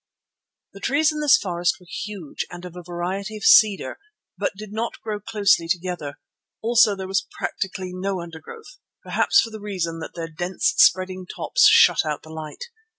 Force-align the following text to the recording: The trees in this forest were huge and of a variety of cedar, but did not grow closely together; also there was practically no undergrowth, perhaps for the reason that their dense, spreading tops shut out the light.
The 0.73 0.79
trees 0.79 1.11
in 1.11 1.19
this 1.19 1.37
forest 1.37 1.75
were 1.79 1.85
huge 1.87 2.43
and 2.49 2.65
of 2.65 2.75
a 2.75 2.81
variety 2.81 3.37
of 3.37 3.43
cedar, 3.43 3.99
but 4.35 4.51
did 4.57 4.73
not 4.73 4.99
grow 5.01 5.19
closely 5.19 5.67
together; 5.67 6.15
also 6.59 6.95
there 6.95 7.07
was 7.07 7.27
practically 7.37 7.91
no 7.93 8.19
undergrowth, 8.19 8.79
perhaps 9.03 9.39
for 9.39 9.51
the 9.51 9.59
reason 9.61 9.99
that 9.99 10.15
their 10.15 10.27
dense, 10.27 10.73
spreading 10.77 11.27
tops 11.27 11.69
shut 11.69 12.03
out 12.03 12.23
the 12.23 12.31
light. 12.31 12.63